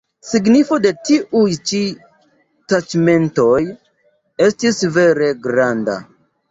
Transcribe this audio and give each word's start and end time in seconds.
Signifo 0.27 0.77
de 0.85 0.91
tiuj 1.09 1.41
ĉi 1.73 1.81
taĉmentoj 2.73 3.61
estis 4.51 4.85
vere 4.99 5.35
granda. 5.49 6.03